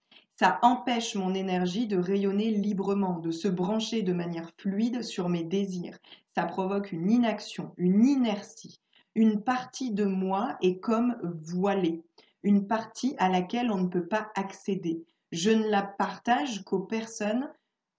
[0.42, 5.44] ça empêche mon énergie de rayonner librement, de se brancher de manière fluide sur mes
[5.44, 6.00] désirs.
[6.34, 8.82] Ça provoque une inaction, une inertie.
[9.14, 12.04] Une partie de moi est comme voilée,
[12.42, 15.06] une partie à laquelle on ne peut pas accéder.
[15.32, 17.48] Je ne la partage qu'aux personnes,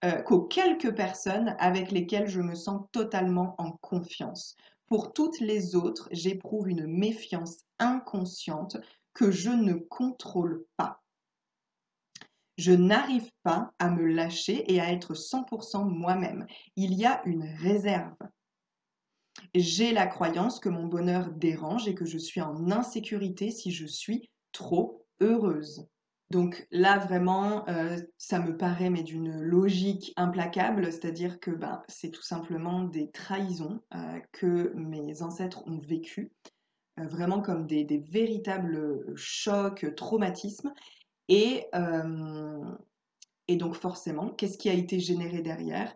[0.03, 4.55] euh, qu'aux quelques personnes avec lesquelles je me sens totalement en confiance.
[4.87, 8.77] Pour toutes les autres, j'éprouve une méfiance inconsciente
[9.13, 11.03] que je ne contrôle pas
[12.57, 16.45] je n'arrive pas à me lâcher et à être 100% moi-même.
[16.75, 18.15] Il y a une réserve.
[19.55, 23.85] J'ai la croyance que mon bonheur dérange et que je suis en insécurité si je
[23.85, 25.87] suis trop heureuse.
[26.29, 32.09] Donc là, vraiment, euh, ça me paraît mais d'une logique implacable, c'est-à-dire que ben, c'est
[32.09, 36.31] tout simplement des trahisons euh, que mes ancêtres ont vécues,
[36.99, 40.73] euh, vraiment comme des, des, véritables chocs, traumatismes,
[41.29, 41.67] et,
[43.47, 45.93] et donc forcément, qu'est-ce qui a été généré derrière?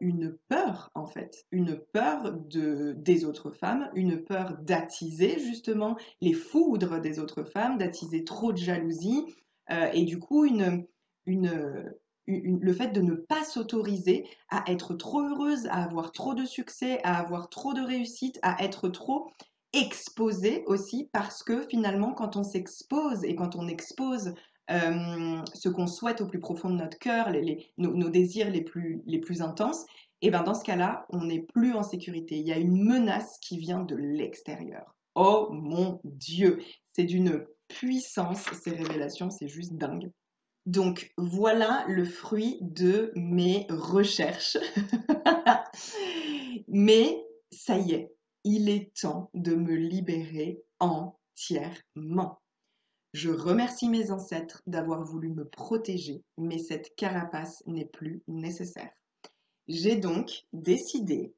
[0.00, 6.32] Une peur, en fait, une peur de, des autres femmes, une peur d'attiser justement les
[6.32, 9.24] foudres des autres femmes, d'attiser trop de jalousie,
[9.92, 10.84] et du coup, une,
[11.26, 11.94] une,
[12.26, 17.00] le fait de ne pas s'autoriser à être trop heureuse, à avoir trop de succès,
[17.04, 19.30] à avoir trop de réussite, à être trop
[19.72, 24.34] exposé aussi parce que finalement quand on s'expose et quand on expose
[24.70, 27.30] euh, ce qu'on souhaite au plus profond de notre cœur,
[27.78, 29.84] nos, désirs les plus, les plus intenses,
[30.20, 32.36] et ben dans ce cas-là, on n'est plus en sécurité.
[32.36, 34.94] Il y a une menace qui vient de l'extérieur.
[35.14, 40.10] Oh mon Dieu, c'est d'une puissance ces révélations, c'est juste dingue.
[40.64, 44.56] Donc voilà le fruit de mes recherches.
[46.68, 52.41] Mais ça y est, il est temps de me libérer entièrement.
[53.12, 58.90] Je remercie mes ancêtres d'avoir voulu me protéger, mais cette carapace n'est plus nécessaire.
[59.68, 61.34] J'ai donc décidé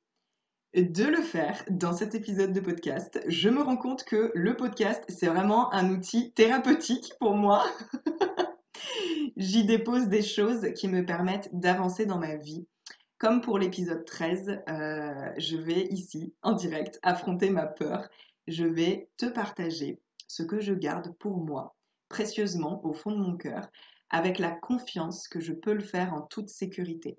[0.74, 3.20] de le faire dans cet épisode de podcast.
[3.26, 7.64] Je me rends compte que le podcast, c'est vraiment un outil thérapeutique pour moi.
[9.36, 12.68] J'y dépose des choses qui me permettent d'avancer dans ma vie.
[13.18, 18.08] Comme pour l'épisode 13, euh, je vais ici, en direct, affronter ma peur.
[18.46, 20.00] Je vais te partager
[20.34, 21.76] ce que je garde pour moi,
[22.08, 23.70] précieusement au fond de mon cœur,
[24.10, 27.18] avec la confiance que je peux le faire en toute sécurité.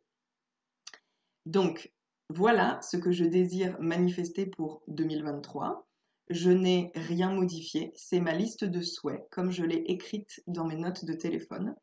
[1.46, 1.94] Donc,
[2.30, 5.88] voilà ce que je désire manifester pour 2023.
[6.30, 10.76] Je n'ai rien modifié, c'est ma liste de souhaits, comme je l'ai écrite dans mes
[10.76, 11.74] notes de téléphone.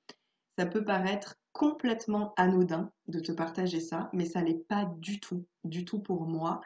[0.58, 5.46] Ça peut paraître complètement anodin de te partager ça, mais ça l'est pas du tout,
[5.64, 6.60] du tout pour moi.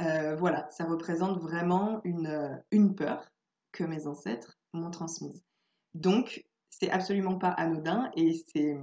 [0.00, 3.30] Euh, voilà, ça représente vraiment une, une peur
[3.78, 5.44] que mes ancêtres m'ont transmise.
[5.94, 8.76] Donc, c'est absolument pas anodin et c'est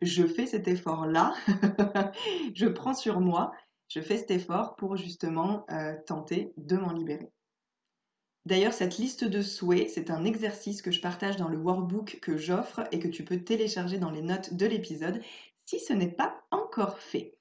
[0.00, 1.34] je fais cet effort-là,
[2.54, 3.52] je prends sur moi,
[3.88, 7.28] je fais cet effort pour justement euh, tenter de m'en libérer.
[8.46, 12.38] D'ailleurs, cette liste de souhaits, c'est un exercice que je partage dans le workbook que
[12.38, 15.20] j'offre et que tu peux télécharger dans les notes de l'épisode
[15.66, 17.37] si ce n'est pas encore fait.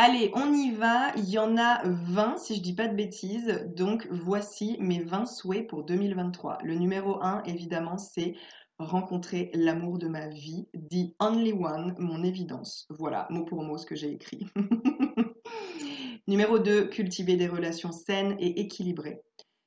[0.00, 1.12] Allez, on y va.
[1.16, 3.64] Il y en a 20 si je dis pas de bêtises.
[3.74, 6.58] Donc voici mes 20 souhaits pour 2023.
[6.62, 8.36] Le numéro 1, évidemment, c'est
[8.78, 12.86] rencontrer l'amour de ma vie, the only one, mon évidence.
[12.90, 14.46] Voilà, mot pour mot ce que j'ai écrit.
[16.28, 19.20] Numéro 2, cultiver des relations saines et équilibrées.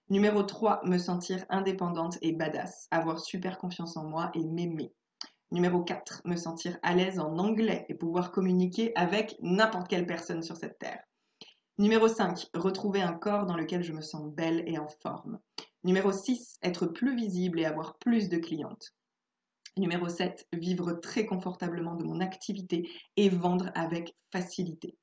[0.10, 4.94] Numéro 3, me sentir indépendante et badass, avoir super confiance en moi et m'aimer.
[5.52, 10.42] Numéro 4, me sentir à l'aise en anglais et pouvoir communiquer avec n'importe quelle personne
[10.44, 11.04] sur cette terre.
[11.78, 15.40] Numéro 5, retrouver un corps dans lequel je me sens belle et en forme.
[15.84, 18.94] Numéro 6, être plus visible et avoir plus de clientes.
[19.76, 24.96] Numéro 7, vivre très confortablement de mon activité et vendre avec facilité.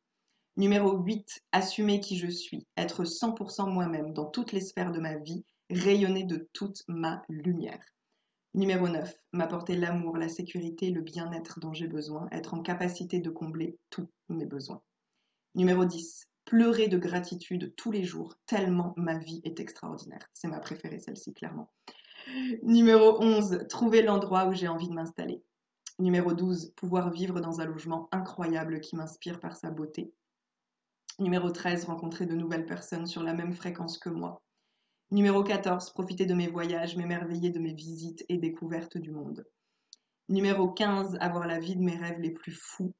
[0.56, 5.16] Numéro 8, assumer qui je suis, être 100% moi-même dans toutes les sphères de ma
[5.16, 7.84] vie, rayonner de toute ma lumière.
[8.54, 13.30] Numéro 9, m'apporter l'amour, la sécurité, le bien-être dont j'ai besoin, être en capacité de
[13.30, 14.82] combler tous mes besoins.
[15.54, 20.30] Numéro 10, pleurer de gratitude tous les jours, tellement ma vie est extraordinaire.
[20.32, 21.70] C'est ma préférée celle-ci, clairement.
[22.62, 25.42] Numéro 11, trouver l'endroit où j'ai envie de m'installer.
[25.98, 30.12] Numéro 12, pouvoir vivre dans un logement incroyable qui m'inspire par sa beauté.
[31.18, 34.40] Numéro 13, rencontrer de nouvelles personnes sur la même fréquence que moi.
[35.10, 39.46] Numéro 14, profiter de mes voyages, m'émerveiller de mes visites et découvertes du monde.
[40.28, 42.92] Numéro 15, avoir la vie de mes rêves les plus fous.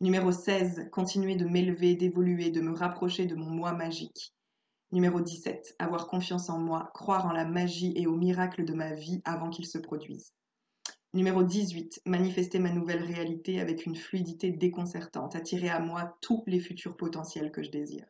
[0.00, 4.34] Numéro 16, continuer de m'élever, d'évoluer, de me rapprocher de mon moi magique.
[4.90, 5.76] Numéro 17.
[5.78, 9.50] Avoir confiance en moi, croire en la magie et au miracle de ma vie avant
[9.50, 10.32] qu'il se produise.
[11.12, 12.00] Numéro 18.
[12.06, 17.52] Manifester ma nouvelle réalité avec une fluidité déconcertante, attirer à moi tous les futurs potentiels
[17.52, 18.06] que je désire.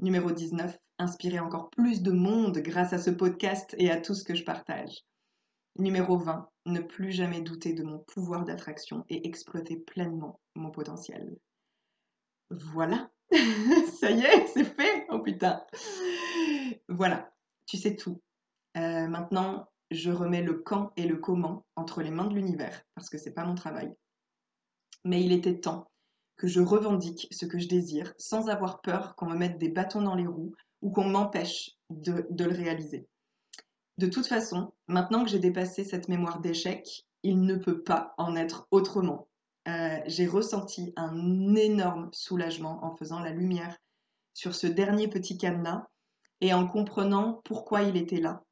[0.00, 0.78] Numéro 19.
[0.98, 4.44] Inspirer encore plus de monde grâce à ce podcast et à tout ce que je
[4.44, 5.04] partage.
[5.76, 6.48] Numéro 20.
[6.66, 11.36] Ne plus jamais douter de mon pouvoir d'attraction et exploiter pleinement mon potentiel.
[12.50, 13.10] Voilà,
[14.00, 15.06] ça y est, c'est fait.
[15.10, 15.62] Oh putain.
[16.88, 17.30] Voilà,
[17.66, 18.22] tu sais tout.
[18.78, 23.10] Euh, maintenant, je remets le quand et le comment entre les mains de l'univers parce
[23.10, 23.94] que c'est pas mon travail.
[25.04, 25.89] Mais il était temps
[26.40, 30.00] que je revendique ce que je désire sans avoir peur qu'on me mette des bâtons
[30.00, 33.06] dans les roues ou qu'on m'empêche de, le réaliser.
[33.98, 38.36] De toute façon, maintenant que j'ai dépassé cette mémoire d'échec, il ne peut pas en
[38.36, 39.28] être autrement.
[39.68, 43.76] Euh, j'ai ressenti un énorme soulagement en faisant la lumière
[44.32, 45.88] sur ce dernier petit cadenas
[46.40, 48.44] et en comprenant pourquoi il était là.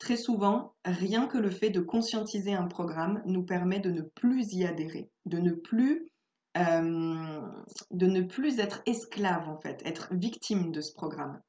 [0.00, 4.52] Très souvent, rien que le fait de conscientiser un programme nous permet de ne plus
[4.52, 6.10] y adhérer, de ne plus,
[6.56, 7.40] euh,
[7.90, 11.40] de ne plus être esclave en fait, être victime de ce programme.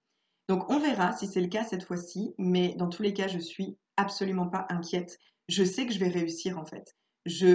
[0.48, 3.40] Donc on verra si c'est le cas cette fois-ci, mais dans tous les cas, je
[3.40, 5.18] suis absolument pas inquiète.
[5.48, 6.96] Je sais que je vais réussir en fait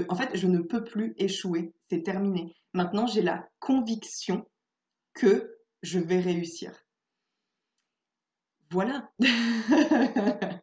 [0.08, 1.72] en fait, je ne peux plus échouer.
[1.90, 2.54] C'est terminé.
[2.72, 4.46] Maintenant, j'ai la conviction
[5.14, 6.72] que je vais réussir.
[8.70, 9.10] Voilà.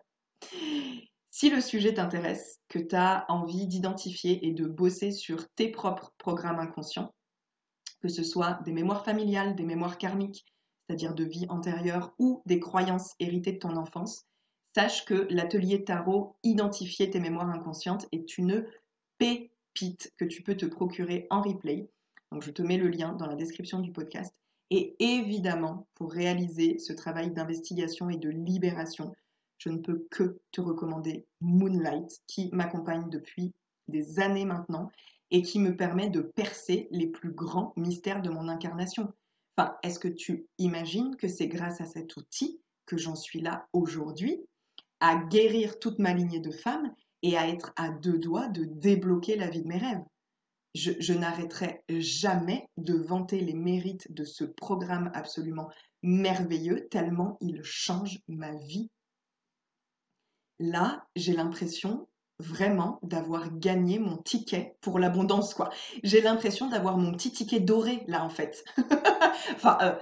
[1.36, 6.14] si le sujet t'intéresse, que tu as envie d'identifier et de bosser sur tes propres
[6.20, 7.12] programmes inconscients,
[8.02, 10.46] que ce soit des mémoires familiales, des mémoires karmiques,
[10.86, 14.28] c'est-à-dire de vie antérieure ou des croyances héritées de ton enfance,
[14.76, 18.68] sache que l'atelier tarot Identifier tes mémoires inconscientes est une
[19.18, 21.90] pépite que tu peux te procurer en replay.
[22.32, 24.36] Donc je te mets le lien dans la description du podcast.
[24.70, 29.16] Et évidemment, pour réaliser ce travail d'investigation et de libération,
[29.58, 33.54] je ne peux que te recommander Moonlight, qui m'accompagne depuis
[33.88, 34.92] des années maintenant
[35.32, 39.12] et qui me permet de percer les plus grands mystères de mon incarnation.
[39.58, 43.68] Enfin, est-ce que tu imagines que c'est grâce à cet outil que j'en suis là
[43.74, 44.44] aujourd'hui,
[45.00, 49.36] à guérir toute ma lignée de femmes et à être à deux doigts de débloquer
[49.36, 50.04] la vie de mes rêves?
[50.76, 55.70] Je, je n'arrêterai jamais de vanter les mérites de ce programme absolument
[56.02, 58.90] merveilleux, tellement il change ma vie.
[60.66, 62.08] Là, j'ai l'impression
[62.40, 65.72] vraiment d'avoir gagné mon ticket pour l'abondance, quoi.
[66.04, 68.64] J'ai l'impression d'avoir mon petit ticket doré, là, en fait.
[69.56, 69.94] enfin, euh,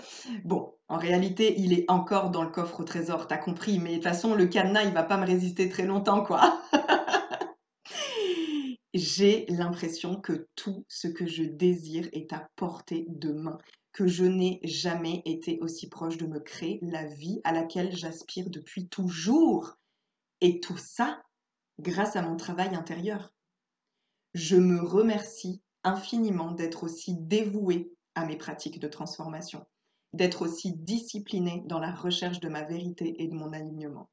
[0.43, 3.95] bon, en réalité, il est encore dans le coffre au trésor, t'as compris, mais de
[3.95, 6.61] toute façon, le cadenas, il va pas me résister très longtemps, quoi.
[8.93, 13.57] J'ai l'impression que tout ce que je désire est à portée de main,
[13.93, 18.51] que je n'ai jamais été aussi proche de me créer la vie à laquelle j'aspire
[18.51, 19.79] depuis toujours.
[20.41, 21.21] Et tout ça
[21.79, 23.33] grâce à mon travail intérieur.
[24.33, 29.65] Je me remercie infiniment d'être aussi dévouée à mes pratiques de transformation,
[30.13, 34.09] d'être aussi disciplinée dans la recherche de ma vérité et de mon alignement,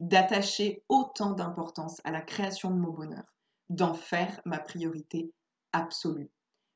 [0.00, 3.34] d'attacher autant d'importance à la création de mon bonheur,
[3.68, 5.32] d'en faire ma priorité
[5.72, 6.30] absolue.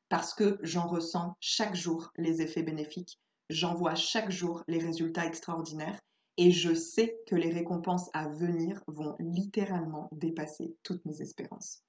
[0.08, 5.26] Parce que j'en ressens chaque jour les effets bénéfiques, j'en vois chaque jour les résultats
[5.26, 5.98] extraordinaires
[6.36, 11.82] et je sais que les récompenses à venir vont littéralement dépasser toutes mes espérances.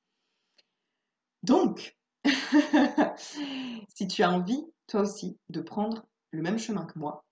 [1.43, 1.97] Donc,
[3.89, 7.25] si tu as envie, toi aussi, de prendre le même chemin que moi,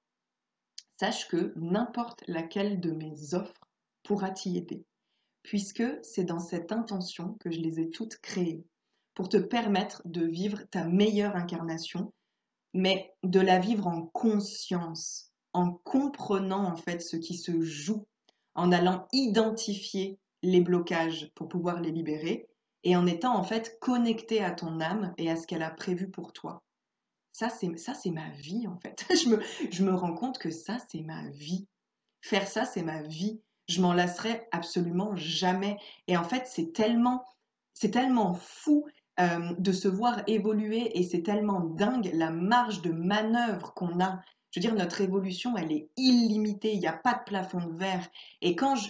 [1.00, 3.70] sache que n'importe laquelle de mes offres
[4.04, 4.86] pourra t'y aider,
[5.44, 8.64] puisque c'est dans cette intention que je les ai toutes créées,
[9.14, 12.14] pour te permettre de vivre ta meilleure incarnation,
[12.74, 18.06] mais de la vivre en conscience, en comprenant en fait ce qui se joue,
[18.56, 22.48] en allant identifier les blocages pour pouvoir les libérer
[22.84, 26.10] et en étant en fait connecté à ton âme et à ce qu'elle a prévu
[26.10, 26.64] pour toi.
[27.32, 29.06] Ça c'est ça c'est ma vie en fait.
[29.10, 29.40] je me
[29.72, 31.68] je me rends compte que ça c'est ma vie.
[32.22, 33.42] Faire ça c'est ma vie.
[33.68, 35.78] Je m'en lasserai absolument jamais
[36.08, 37.24] et en fait c'est tellement
[37.74, 38.86] c'est tellement fou
[39.20, 44.22] euh, de se voir évoluer et c'est tellement dingue la marge de manœuvre qu'on a
[44.52, 46.74] je veux dire, notre évolution, elle est illimitée.
[46.74, 48.08] Il n'y a pas de plafond de verre.
[48.42, 48.90] Et quand je,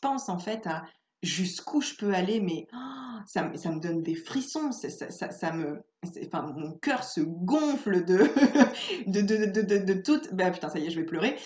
[0.00, 0.84] pense en fait à
[1.22, 4.72] jusqu'où je peux aller, mais oh, ça, me donne des frissons.
[4.72, 5.82] Ça, me,
[6.26, 8.04] enfin, mon cœur se gonfle
[9.06, 10.34] de, toutes.
[10.34, 11.36] Bah, putain, ça y est, je vais pleurer.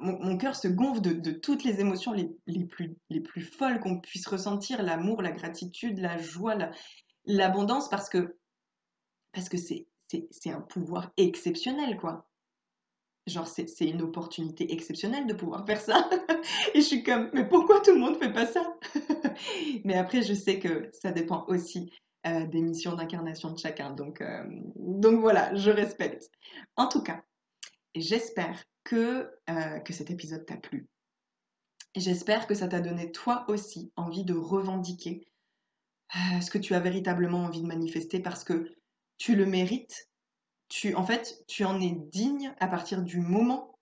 [0.00, 4.26] Mon, cœur se gonfle de, toutes les émotions les, plus, les plus folles qu'on puisse
[4.26, 6.56] ressentir l'amour, la gratitude, la joie,
[7.24, 8.36] l'abondance, parce que
[9.32, 12.27] c'est un pouvoir exceptionnel, quoi.
[13.28, 16.08] Genre, c'est une opportunité exceptionnelle de pouvoir faire ça.
[16.74, 18.74] Et je suis comme, mais pourquoi tout le monde ne fait pas ça?
[19.84, 21.90] Mais après, je sais que ça dépend aussi
[22.26, 23.92] euh, des missions d'incarnation de chacun.
[23.92, 24.44] Donc, euh,
[24.76, 26.30] donc voilà, je respecte.
[26.76, 27.22] En tout cas,
[27.94, 30.88] j'espère que, euh, que cet épisode t'a plu.
[31.94, 35.26] J'espère que ça t'a donné toi aussi envie de revendiquer
[36.40, 38.72] ce que tu as véritablement envie de manifester parce que
[39.18, 40.08] tu le mérites
[40.68, 43.78] tu, en fait, tu en es digne à partir du moment.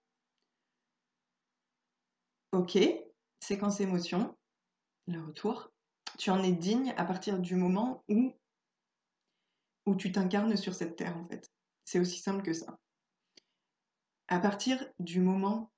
[2.53, 2.78] Ok,
[3.41, 4.37] séquence émotion,
[5.07, 5.70] le retour.
[6.18, 8.32] Tu en es digne à partir du moment où,
[9.84, 11.51] où tu t'incarnes sur cette terre, en fait.
[11.84, 12.78] C'est aussi simple que ça.
[14.28, 15.70] À partir du moment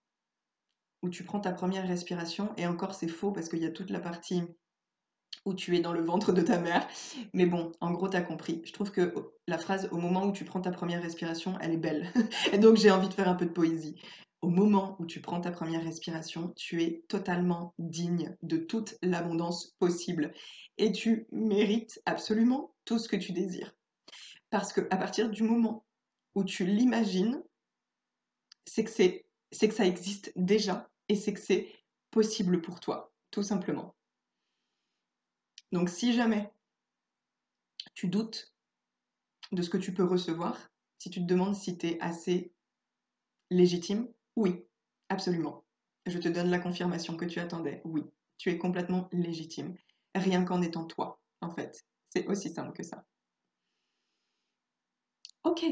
[1.03, 3.91] où tu prends ta première respiration, et encore c'est faux parce qu'il y a toute
[3.91, 4.43] la partie
[5.45, 6.87] où tu es dans le ventre de ta mère.
[7.33, 8.63] Mais bon, en gros, tu as compris.
[8.65, 9.15] Je trouve que
[9.47, 12.13] la phrase au moment où tu prends ta première respiration, elle est belle.
[12.53, 13.97] Et donc, j'ai envie de faire un peu de poésie.
[14.41, 19.75] Au moment où tu prends ta première respiration, tu es totalement digne de toute l'abondance
[19.79, 20.33] possible.
[20.77, 23.75] Et tu mérites absolument tout ce que tu désires.
[24.51, 25.85] Parce que à partir du moment
[26.35, 27.43] où tu l'imagines,
[28.65, 31.69] c'est que, c'est que ça existe déjà et c'est que c'est
[32.11, 33.95] possible pour toi, tout simplement.
[35.73, 36.53] Donc si jamais
[37.95, 38.55] tu doutes
[39.53, 42.53] de ce que tu peux recevoir, si tu te demandes si tu es assez
[43.51, 44.65] légitime, oui,
[45.09, 45.65] absolument.
[46.07, 47.83] Je te donne la confirmation que tu attendais.
[47.85, 48.03] Oui,
[48.39, 49.77] tu es complètement légitime.
[50.15, 51.85] Rien qu'en étant toi, en fait.
[52.11, 53.05] C'est aussi simple que ça.
[55.45, 55.65] Ok,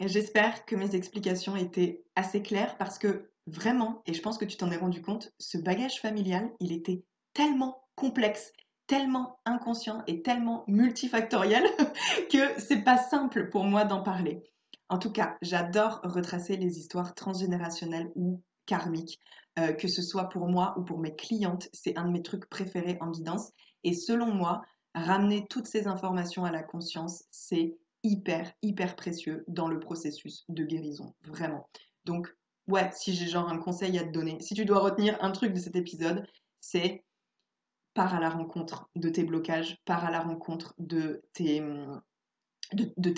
[0.00, 4.56] j'espère que mes explications étaient assez claires parce que vraiment, et je pense que tu
[4.56, 8.52] t'en es rendu compte, ce bagage familial, il était tellement complexe
[8.88, 11.62] tellement inconscient et tellement multifactoriel
[12.32, 14.42] que c'est pas simple pour moi d'en parler.
[14.88, 19.20] En tout cas, j'adore retracer les histoires transgénérationnelles ou karmiques,
[19.58, 21.68] euh, que ce soit pour moi ou pour mes clientes.
[21.72, 23.52] C'est un de mes trucs préférés en guidance.
[23.84, 24.62] Et selon moi,
[24.94, 30.64] ramener toutes ces informations à la conscience, c'est hyper, hyper précieux dans le processus de
[30.64, 31.14] guérison.
[31.22, 31.68] Vraiment.
[32.06, 32.34] Donc,
[32.68, 35.52] ouais, si j'ai genre un conseil à te donner, si tu dois retenir un truc
[35.52, 36.26] de cet épisode,
[36.60, 37.04] c'est
[37.98, 41.60] pars à la rencontre de tes blocages, pars à la rencontre de tes,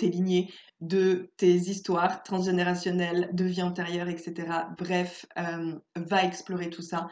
[0.09, 4.73] lignées, de tes histoires transgénérationnelles, de vie antérieure, etc.
[4.79, 7.09] Bref, euh, va explorer tout ça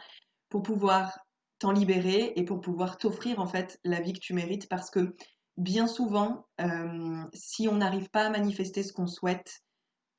[0.48, 1.16] pour pouvoir
[1.60, 5.14] t'en libérer et pour pouvoir t'offrir en fait la vie que tu mérites parce que
[5.56, 9.60] bien souvent, euh, si on n'arrive pas à manifester ce qu'on souhaite,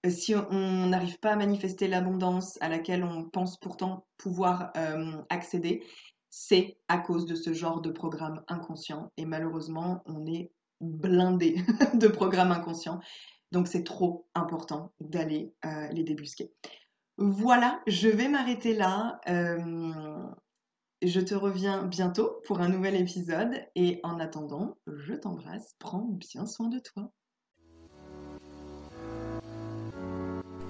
[0.06, 4.72] euh, si on n'arrive pas à manifester l'abondance à laquelle on pense pourtant pouvoir
[5.30, 5.84] accéder,
[6.32, 9.12] c'est à cause de ce genre de programme inconscient.
[9.18, 11.58] Et malheureusement, on est blindé
[11.94, 13.02] de programmes inconscients.
[13.52, 16.52] Donc c'est trop important d'aller euh, les débusquer.
[17.18, 19.20] Voilà, je vais m'arrêter là.
[19.28, 20.24] Euh,
[21.02, 23.62] je te reviens bientôt pour un nouvel épisode.
[23.76, 25.76] Et en attendant, je t'embrasse.
[25.80, 27.12] Prends bien soin de toi.